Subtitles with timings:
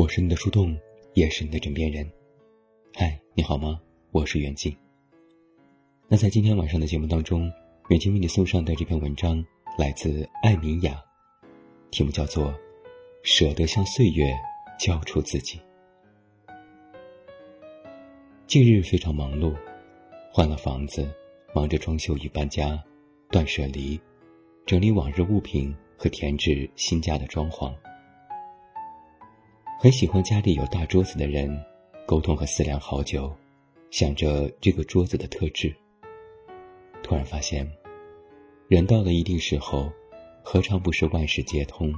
[0.00, 0.74] 我是你的树洞，
[1.12, 2.10] 也是你的枕边人。
[2.94, 3.78] 嗨，你好吗？
[4.12, 4.74] 我是袁静。
[6.08, 7.52] 那在今天晚上的节目当中，
[7.90, 9.44] 袁静为你送上的这篇文章
[9.76, 10.98] 来自艾米雅，
[11.90, 12.46] 题目叫做
[13.24, 14.34] 《舍得向岁月
[14.78, 15.60] 交出自己》。
[18.46, 19.54] 近日非常忙碌，
[20.32, 21.06] 换了房子，
[21.54, 22.82] 忙着装修与搬家，
[23.30, 24.00] 断舍离，
[24.64, 27.70] 整理往日物品和添置新家的装潢。
[29.82, 31.58] 很喜欢家里有大桌子的人，
[32.04, 33.34] 沟通和思量好久，
[33.90, 35.74] 想着这个桌子的特质。
[37.02, 37.66] 突然发现，
[38.68, 39.90] 人到了一定时候，
[40.42, 41.90] 何尝不是万事皆通？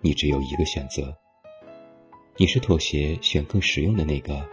[0.00, 1.12] 你只有一个选择：
[2.36, 4.48] 你是妥协选更实用的那个，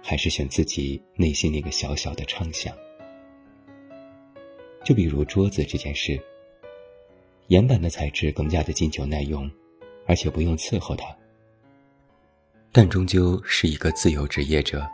[0.00, 2.72] 还是选自己内心那个小小的畅想？
[4.84, 6.22] 就比如桌子这件事，
[7.48, 9.50] 岩板的材质更加的经久耐用，
[10.06, 11.04] 而且不用伺候它。
[12.74, 14.88] 但终究是一个自由职业者，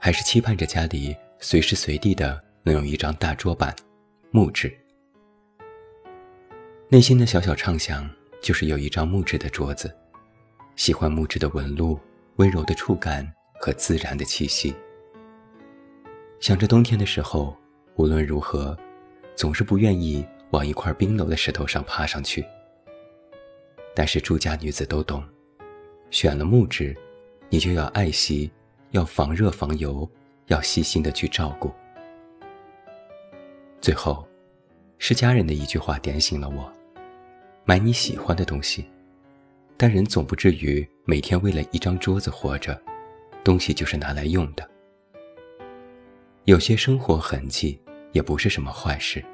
[0.00, 3.72] 还是期盼着家里随时随地的能有一张大桌板，
[4.32, 4.76] 木质。
[6.88, 8.10] 内心的小小畅想
[8.42, 9.96] 就是有一张木质的桌子，
[10.74, 12.00] 喜欢木质的纹路、
[12.36, 13.24] 温柔的触感
[13.60, 14.74] 和自然的气息。
[16.40, 17.56] 想着冬天的时候，
[17.94, 18.76] 无论如何，
[19.36, 22.44] 总是不愿意往一块冰冷的石头上爬上去。
[23.94, 25.22] 但是住家女子都懂。
[26.10, 26.96] 选了木质，
[27.54, 28.50] 你就要爱惜，
[28.90, 30.10] 要防热防油，
[30.46, 31.72] 要细心的去照顾。
[33.80, 34.26] 最后，
[34.98, 36.68] 是家人的一句话点醒了我：
[37.64, 38.90] 买你喜欢的东西，
[39.76, 42.76] 但人总不至于每天为了一张桌子活着，
[43.44, 44.68] 东西就是拿来用的。
[46.46, 49.24] 有些生活痕迹也不是什么坏事。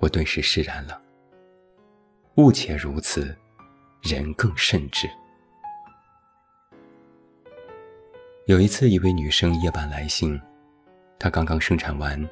[0.00, 1.00] 我顿时释然了。
[2.34, 3.32] 物且如此，
[4.02, 5.08] 人更甚之。
[8.50, 10.36] 有一次，一位女生夜半来信，
[11.20, 12.28] 她刚刚生产完，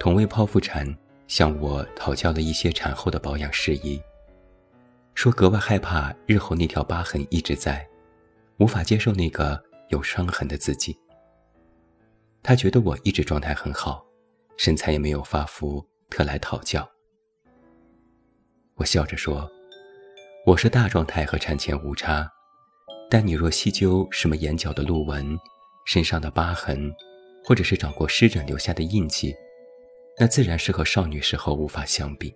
[0.00, 0.84] 同为剖腹产，
[1.28, 4.02] 向我讨教了一些产后的保养事宜，
[5.14, 7.88] 说格外害怕日后那条疤痕一直在，
[8.56, 10.98] 无法接受那个有伤痕的自己。
[12.42, 14.04] 她觉得我一直状态很好，
[14.56, 16.84] 身材也没有发福，特来讨教。
[18.74, 19.48] 我笑着说
[20.46, 22.28] ：“我是大状态和产前无差。”
[23.14, 25.38] 但你若细究什么眼角的路纹、
[25.84, 26.92] 身上的疤痕，
[27.44, 29.32] 或者是长过湿疹留下的印记，
[30.18, 32.34] 那自然是和少女时候无法相比。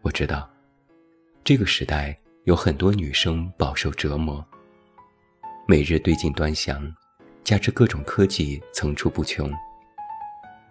[0.00, 0.50] 我知道，
[1.44, 4.42] 这个时代有很多女生饱受折磨，
[5.68, 6.90] 每日对镜端详，
[7.44, 9.52] 加之各种科技层出不穷，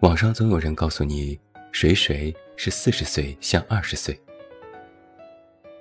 [0.00, 1.38] 网上总有人告诉你
[1.70, 4.20] 谁谁是四十岁像二十岁。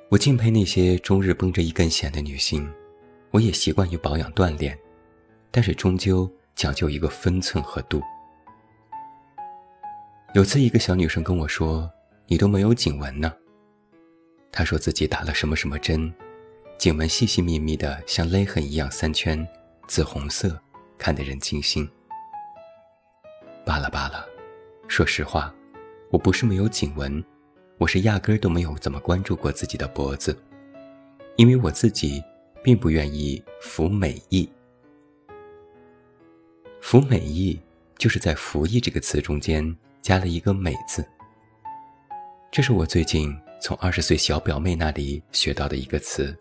[0.10, 2.68] 我敬佩那些终日绷着一根弦的女性，
[3.30, 4.76] 我也习惯于保养锻炼，
[5.52, 8.02] 但是终究讲究一个分寸和度。
[10.34, 11.88] 有次一个小女生跟我说
[12.26, 13.32] ：“你都没有颈纹呢。”
[14.52, 16.12] 她说自己打了什么什么针，
[16.80, 19.48] 颈纹细细密密的，像勒痕一样三圈，
[19.88, 20.60] 紫红色，
[20.98, 21.88] 看得人惊心。
[23.64, 24.26] 罢了罢了，
[24.88, 25.54] 说实话，
[26.10, 27.24] 我不是没有颈纹。
[27.80, 30.38] 我是压根儿都没有怎么关注过自己的脖子，
[31.38, 32.22] 因为我自己
[32.62, 34.50] 并不愿意服美役。
[36.82, 37.58] 服美役
[37.98, 41.08] 就是在“服役”这个词中间加了一个“美”字。
[42.52, 46.38] 这是我最近从二十岁小表妹那里学到的一个词，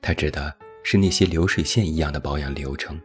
[0.00, 3.00] 它指的是那些流水线一样的保养流程。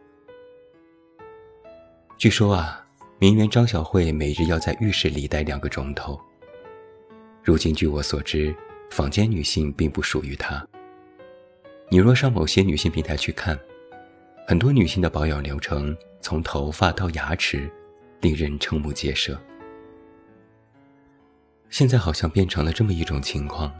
[2.15, 2.85] 据说啊，
[3.17, 6.21] 名媛张小慧每日要在浴室里待两个钟头。
[7.43, 8.55] 如今，据我所知，
[8.89, 10.65] 坊间女性并不属于她。
[11.89, 13.59] 你若上某些女性平台去看，
[14.47, 17.69] 很多女性的保养流程，从头发到牙齿，
[18.21, 19.38] 令人瞠目结舌。
[21.69, 23.73] 现在好像变成了这么一种情况，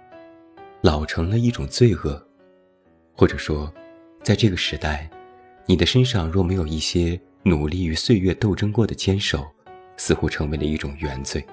[0.82, 2.22] 老成了一种罪恶，
[3.14, 3.74] 或者说，
[4.24, 5.10] 在这个时代，
[5.66, 9.48] 你的身上若没有一些努力与岁月斗争过的坚守，
[9.96, 11.46] 似乎成为了一种原罪。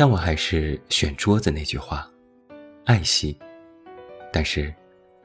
[0.00, 2.10] 但我还是选桌子那句话，
[2.86, 3.38] 爱惜，
[4.32, 4.74] 但是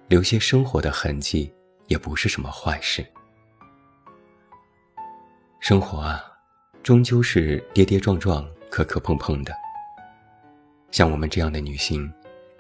[0.10, 1.50] 留些生活的痕迹
[1.88, 3.02] 也不是什么坏事。
[5.62, 6.22] 生活啊，
[6.84, 9.56] 终究是跌跌撞撞、磕磕碰碰的。
[10.92, 12.12] 像我们这样的女性，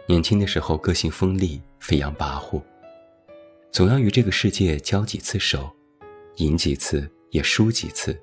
[0.07, 2.63] 年轻的时候个性锋利、飞扬跋扈，
[3.73, 5.69] 总要与这个世界交几次手，
[6.37, 8.17] 赢几次也输几次，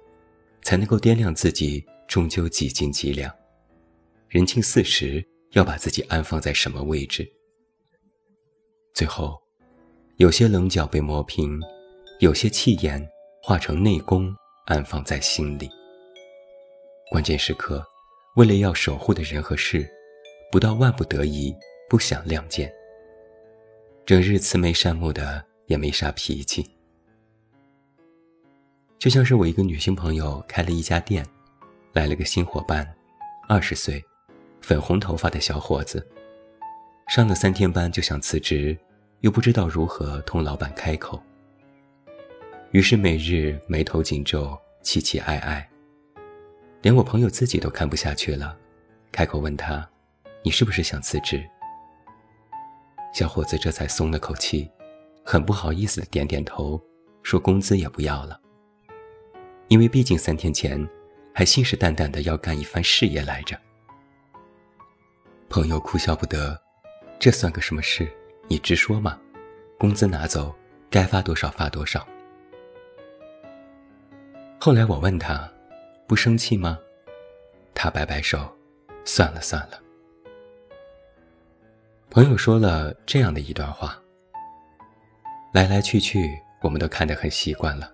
[0.62, 3.30] 才能够掂量自己终究几斤几两。
[4.32, 7.30] 人近四十，要把自己安放在什么位置？
[8.94, 9.38] 最后，
[10.16, 11.60] 有些棱角被磨平，
[12.18, 13.06] 有些气焰
[13.42, 14.34] 化成内功，
[14.64, 15.68] 安放在心里。
[17.10, 17.84] 关键时刻，
[18.36, 19.86] 为了要守护的人和事，
[20.50, 21.54] 不到万不得已
[21.86, 22.72] 不想亮剑。
[24.06, 26.66] 整日慈眉善目的，也没啥脾气。
[28.98, 31.22] 就像是我一个女性朋友开了一家店，
[31.92, 32.90] 来了个新伙伴，
[33.46, 34.02] 二十岁，
[34.62, 36.06] 粉红头发的小伙子，
[37.08, 38.78] 上了三天班就想辞职，
[39.20, 41.20] 又不知道如何同老板开口，
[42.70, 45.68] 于是每日眉头紧皱，气气哀哀。
[46.80, 48.56] 连我朋友自己都看不下去了，
[49.10, 49.86] 开口问他
[50.44, 51.44] ：“你是不是想辞职？”
[53.12, 54.70] 小伙子这才松了口气，
[55.24, 56.80] 很不好意思的点点头，
[57.24, 58.40] 说：“工资也不要了，
[59.66, 60.88] 因为毕竟三天前
[61.34, 63.58] 还信誓旦旦的要干一番事业来着。”
[65.52, 66.58] 朋友哭笑不得
[67.20, 68.10] ：“这算个什么事？
[68.48, 69.20] 你直说嘛，
[69.78, 70.54] 工资拿走，
[70.88, 72.08] 该发多少发多少。”
[74.58, 75.46] 后来我问他。
[76.06, 76.78] 不生气吗？
[77.74, 78.50] 他摆摆手，
[79.04, 79.78] 算了算了。
[82.10, 83.98] 朋友说了这样的一段话：
[85.52, 87.92] 来来去去，我们都看得很习惯了。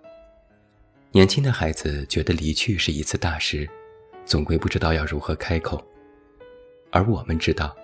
[1.11, 3.69] 年轻的孩子觉得离去是一次大事，
[4.25, 5.85] 总归不知道要如何开口。
[6.91, 7.77] 而我们知道，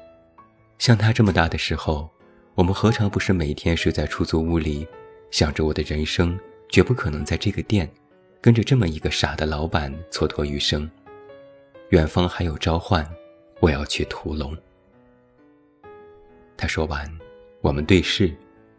[0.79, 2.11] 像他这么大的时候，
[2.55, 4.87] 我们何尝不是每天睡在出租屋里，
[5.31, 7.89] 想着我的人生绝不可能在这个店。
[8.41, 10.91] 跟着这么一个傻的老板蹉跎余生，
[11.89, 13.03] 远方还有召唤，
[13.61, 14.55] 我要去屠龙。
[16.55, 17.11] 他说完，
[17.63, 18.37] 我们对视，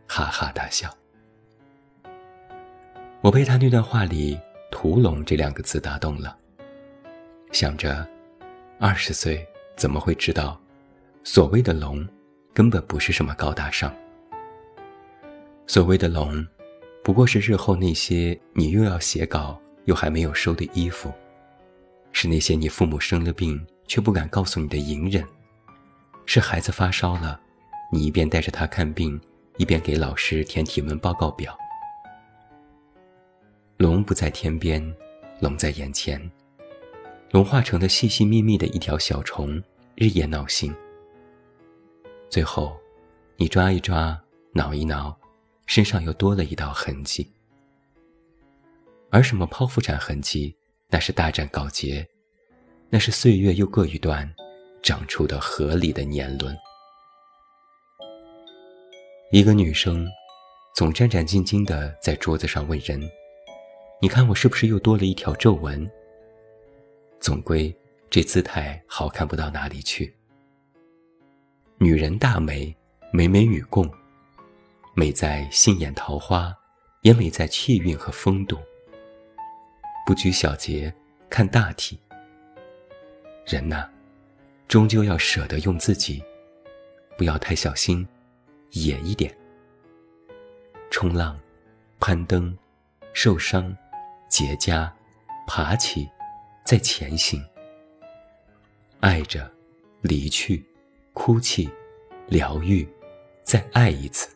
[0.07, 0.87] 哈哈大笑。
[3.21, 4.39] 我被他那段话里
[4.69, 6.37] “屠龙”这两个字打动了，
[7.51, 8.07] 想着，
[8.79, 9.43] 二十岁
[9.75, 10.59] 怎么会知道，
[11.23, 12.07] 所谓的龙，
[12.53, 13.93] 根本不是什么高大上。
[15.67, 16.45] 所谓的龙。
[17.03, 21.13] 不过是日后那些你又要写稿又还没有收的衣服，
[22.11, 25.23] 是那些你父母生了病却不敢告诉你的隐忍，
[26.25, 27.39] 是孩子发烧了，
[27.91, 29.21] 你一边带着他看病，
[29.57, 31.55] 一边给老师填体温报告表。
[33.77, 34.83] 龙不在天边，
[35.39, 36.19] 龙在眼前，
[37.29, 39.61] 融化成了细细密密的一条小虫，
[39.95, 40.73] 日夜闹心。
[42.29, 42.75] 最后，
[43.37, 44.19] 你抓一抓，
[44.53, 45.15] 挠一挠。
[45.67, 47.27] 身上又多了一道痕迹，
[49.09, 50.55] 而什么剖腹产痕迹，
[50.89, 52.07] 那是大战告捷，
[52.87, 54.31] 那是岁月又过一段，
[54.83, 56.55] 长出的合理的年轮。
[59.31, 60.07] 一个女生，
[60.75, 63.01] 总战战兢兢地在桌子上问人
[63.99, 65.89] ：“你看我是不是又多了一条皱纹？”
[67.25, 67.75] 总归
[68.07, 70.15] 这姿态好看不到哪里去。
[71.79, 72.71] 女人大美，
[73.11, 73.91] 美美与共。
[74.93, 76.55] 美在心眼桃花，
[77.01, 78.59] 也美在气韵和风度。
[80.05, 80.93] 不拘小节，
[81.27, 81.99] 看大体。
[83.47, 83.89] 人呐，
[84.67, 86.23] 终究要舍得用自己，
[87.17, 88.07] 不要太小心，
[88.69, 89.35] 野一点。
[90.91, 91.35] 冲浪、
[91.99, 92.55] 攀登、
[93.13, 93.75] 受伤、
[94.29, 94.87] 结痂、
[95.47, 96.07] 爬起，
[96.65, 97.39] 在前行。
[98.99, 99.47] 爱着，
[100.01, 100.65] 离去，
[101.13, 101.69] 哭泣，
[102.27, 102.87] 疗愈，
[103.43, 104.27] 再爱一次。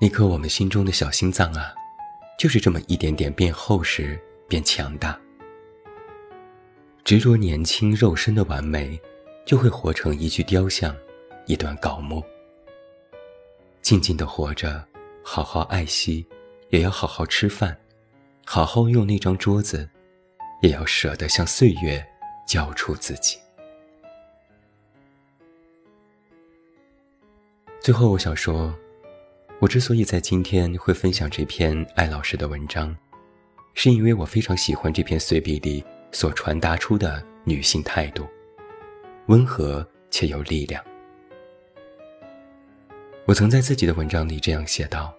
[0.00, 1.72] 那颗我们心中的小心脏啊，
[2.36, 5.16] 就是这么一点点变厚实、变强大。
[7.04, 9.00] 执着年轻肉身的完美，
[9.46, 10.92] 就会活成一具雕像，
[11.46, 12.20] 一段稿木。
[13.80, 14.84] 静静的活着，
[15.22, 16.26] 好好爱惜，
[16.70, 17.78] 也要好好吃饭，
[18.44, 19.88] 好好用那张桌子，
[20.62, 22.04] 也要舍得向岁月
[22.46, 23.38] 交出自己。
[27.80, 28.74] 最后，我想说。
[29.60, 32.94] 我之所以在今天会分享这篇艾老师的文章，
[33.72, 35.82] 是因为我非常喜欢这篇随笔里
[36.12, 38.26] 所传达出的女性态度，
[39.26, 40.84] 温和且有力量。
[43.24, 45.14] 我曾在自己的文章里这样写道：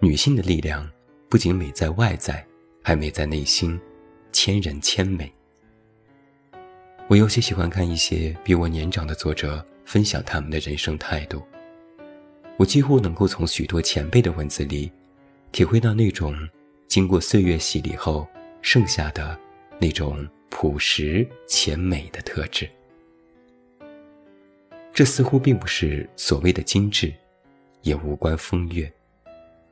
[0.00, 0.88] 女性的力量
[1.30, 2.44] 不仅美在外在，
[2.82, 3.80] 还美在内心，
[4.32, 5.32] 千人千美。
[7.06, 11.40] 我尤其喜欢看一些比我年长的作者分享他们的人生态度。
[12.56, 14.90] 我几乎能够从许多前辈的文字里，
[15.52, 16.36] 体会到那种
[16.88, 18.26] 经过岁月洗礼后
[18.60, 19.38] 剩下的
[19.78, 22.68] 那种朴实且美的特质。
[24.92, 27.14] 这似乎并不是所谓的精致，
[27.82, 28.92] 也无关风月，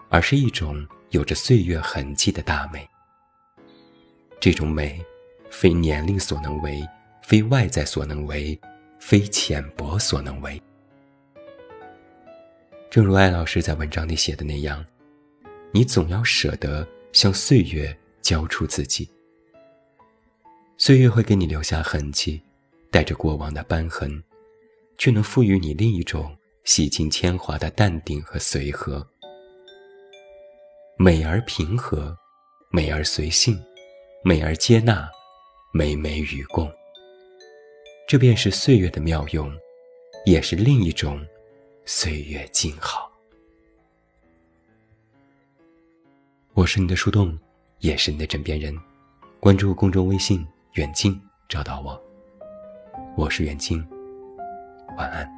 [0.09, 2.89] 而是一种有着岁月痕迹的大美。
[4.41, 5.05] 这种美，
[5.51, 6.87] 非年龄所能为，
[7.23, 8.59] 非外在所能为，
[8.99, 10.61] 非浅薄所能为。
[12.91, 14.85] 正如艾老师在文章里写的那样，
[15.73, 19.09] 你总要舍得向岁月交出自己。
[20.79, 22.41] 岁月会给你留下痕迹，
[22.91, 24.23] 带着过往的斑痕，
[24.97, 26.35] 却能赋予你另一种
[26.65, 29.07] 洗尽铅华的淡定和随和。
[31.01, 32.13] 美而平和，
[32.71, 33.57] 美而随性，
[34.25, 35.09] 美而接纳，
[35.73, 36.69] 美美与共。
[38.09, 39.49] 这便是岁月的妙用，
[40.27, 41.25] 也是另一种
[41.85, 43.09] 岁月静好。
[46.55, 47.39] 我是你的树洞，
[47.79, 48.77] 也是你的枕边人。
[49.39, 50.45] 关注公众微信。
[50.75, 52.01] 远近找到我，
[53.17, 53.85] 我是远近，
[54.97, 55.38] 晚安。